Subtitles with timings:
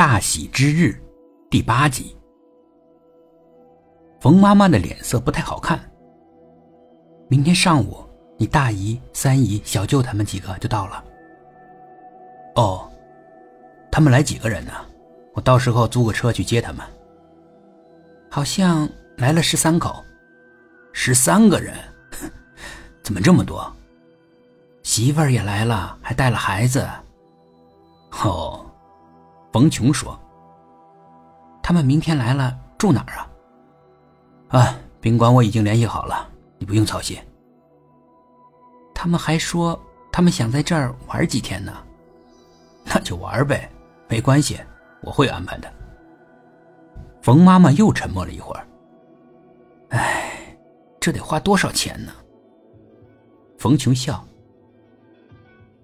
[0.00, 0.98] 大喜之日
[1.50, 2.16] 第八集。
[4.18, 5.78] 冯妈妈的脸色不太好看。
[7.28, 8.02] 明天上午，
[8.38, 11.04] 你大姨、三姨、小舅他们几个就到了。
[12.54, 12.90] 哦，
[13.92, 14.72] 他们来几个人呢？
[15.34, 16.80] 我到时候租个车去接他们。
[18.30, 20.02] 好像来了十三口，
[20.94, 21.76] 十三个人，
[23.04, 23.70] 怎么这么多？
[24.82, 26.88] 媳妇儿也来了，还带了孩子。
[28.24, 28.64] 哦。
[29.52, 30.18] 冯琼说
[31.62, 33.30] ：“他们明天来了，住哪儿啊？”
[34.60, 37.18] 啊，宾馆我已经联系好了，你不用操心。
[38.94, 39.80] 他们还说
[40.12, 41.72] 他们想在这儿玩几天呢，
[42.84, 43.70] 那就玩呗，
[44.08, 44.58] 没关系，
[45.02, 45.72] 我会安排的。
[47.22, 48.66] 冯妈妈又沉默了一会儿。
[49.90, 50.56] 哎，
[51.00, 52.12] 这得花多少钱呢？
[53.58, 54.24] 冯琼笑。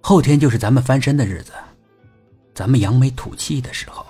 [0.00, 1.52] 后天就是咱们翻身的日子。
[2.54, 4.06] 咱们扬眉吐气的时候，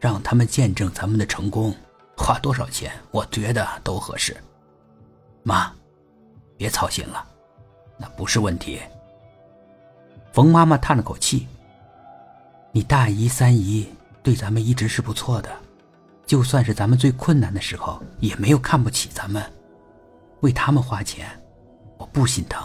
[0.00, 1.74] 让他们见证咱们的成功，
[2.16, 4.34] 花多少钱，我觉得都合适。
[5.42, 5.70] 妈，
[6.56, 7.22] 别操心了，
[7.98, 8.80] 那不是问题。
[10.32, 11.46] 冯妈妈叹了口气
[12.72, 13.86] ：“你大姨、三姨
[14.22, 15.50] 对咱们一直是不错的，
[16.24, 19.44] 就算是咱们最困难的时候，也没有看不起咱们。
[20.40, 21.28] 为他们花钱，
[21.98, 22.62] 我不心疼。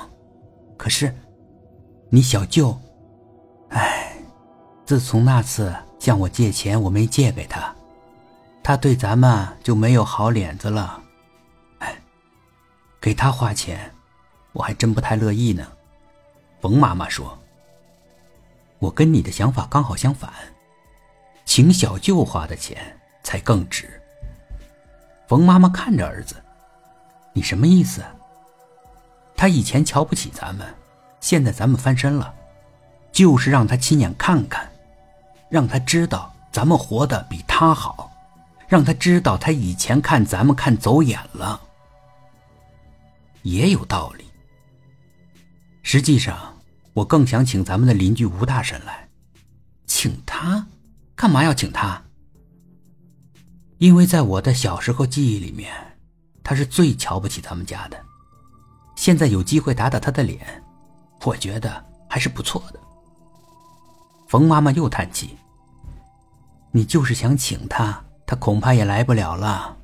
[0.78, 1.14] 可是，
[2.10, 2.80] 你小舅……”
[4.92, 7.74] 自从那次向我借钱，我没借给他，
[8.62, 11.02] 他对咱们就没有好脸子了。
[11.80, 11.96] 哎，
[13.00, 13.90] 给他花钱，
[14.52, 15.66] 我还真不太乐意呢。
[16.60, 17.40] 冯妈妈说
[18.80, 20.30] ：“我跟你的想法刚好相反，
[21.46, 23.90] 请小舅花的钱才更值。”
[25.26, 26.36] 冯妈妈看着儿子
[27.32, 28.04] ：“你什么意思？
[29.38, 30.68] 他以前瞧不起咱们，
[31.22, 32.34] 现在咱们翻身了，
[33.14, 34.70] 就是让他亲眼看看。”
[35.52, 38.10] 让他知道咱们活得比他好，
[38.70, 41.60] 让他知道他以前看咱们看走眼了，
[43.44, 44.24] 也有道理。
[45.84, 46.58] 实际上，
[46.94, 49.10] 我更想请咱们的邻居吴大婶来，
[49.86, 50.66] 请他，
[51.16, 52.02] 干嘛要请他？
[53.78, 55.74] 因为在我的小时候记忆里面，
[56.44, 58.00] 他是最瞧不起咱们家的。
[58.96, 60.64] 现在有机会打打他的脸，
[61.26, 62.80] 我觉得还是不错的。
[64.32, 65.38] 冯妈妈又叹气。
[66.72, 69.76] 你就是想请他，他恐怕也来不了了。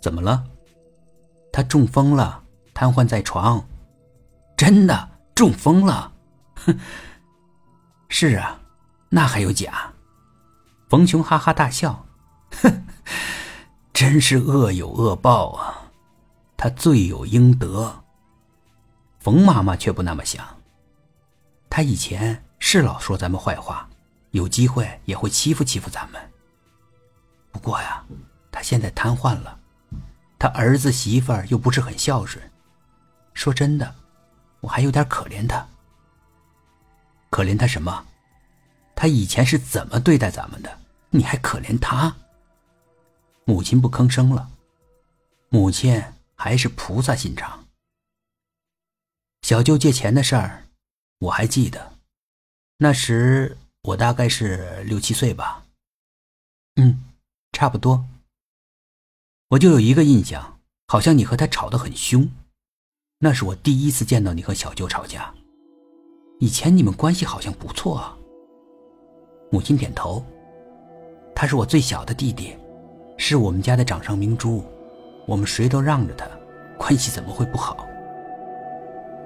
[0.00, 0.42] 怎么了？
[1.52, 2.42] 他中风了，
[2.74, 3.64] 瘫痪在床。
[4.56, 6.12] 真的中风了？
[6.56, 6.76] 哼，
[8.10, 8.58] 是啊，
[9.10, 9.92] 那还有假？
[10.88, 12.04] 冯琼哈哈大笑，
[12.62, 12.84] 哼，
[13.94, 15.86] 真是恶有恶报啊！
[16.56, 18.02] 他罪有应得。
[19.20, 20.44] 冯妈妈却不那么想。
[21.70, 23.86] 他以前是老说咱们坏话。
[24.30, 26.18] 有机会也会欺负欺负咱们。
[27.50, 28.02] 不过呀，
[28.50, 29.60] 他现在瘫痪了，
[30.38, 32.42] 他儿子媳妇儿又不是很孝顺。
[33.34, 33.94] 说真的，
[34.60, 35.68] 我还有点可怜他。
[37.28, 38.06] 可怜他什么？
[38.94, 40.78] 他以前是怎么对待咱们的？
[41.10, 42.16] 你还可怜他？
[43.44, 44.48] 母亲不吭声了。
[45.50, 46.02] 母亲
[46.34, 47.66] 还是菩萨心肠。
[49.42, 50.68] 小舅借钱的事儿，
[51.18, 51.91] 我还记得，
[52.82, 53.56] 那时。
[53.84, 55.64] 我大概是六七岁吧，
[56.76, 57.02] 嗯，
[57.50, 58.04] 差不多。
[59.48, 62.30] 我就有一个印象，好像你和他吵得很凶，
[63.18, 65.34] 那是我第一次见到你和小舅吵架。
[66.38, 68.16] 以前你们关系好像不错啊。
[69.50, 70.24] 母亲点头，
[71.34, 72.56] 他是我最小的弟弟，
[73.18, 74.64] 是我们家的掌上明珠，
[75.26, 76.24] 我们谁都让着他，
[76.78, 77.84] 关系怎么会不好？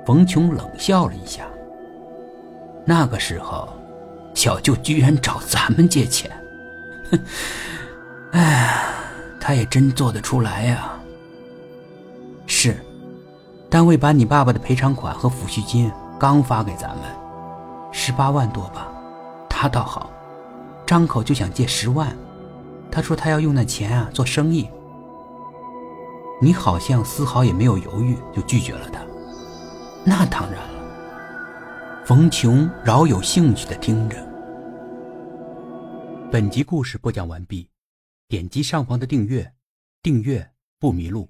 [0.06, 1.47] 冯琼冷笑了一下，
[2.86, 3.69] 那个时候。
[4.34, 6.30] 小舅居然找咱们借钱，
[7.10, 7.19] 哼！
[8.38, 8.84] 哎，
[9.41, 10.92] 他也真做得出来呀。
[12.47, 12.76] 是，
[13.70, 17.04] 单位把你爸爸的赔偿款和抚恤金刚发给咱们，
[17.92, 18.89] 十八万多吧。
[19.48, 20.10] 他倒好，
[20.84, 22.15] 张口就想借十万，
[22.91, 24.68] 他说他要用那钱啊做生意。
[26.42, 29.00] 你好像丝毫也没有犹豫，就拒绝了他。
[30.04, 30.76] 那当然了。
[32.06, 34.16] 冯琼饶有兴趣的听着。
[36.30, 37.68] 本集故事播讲完毕，
[38.28, 39.53] 点击上方的订阅，
[40.04, 40.48] 订阅
[40.78, 41.28] 不迷路。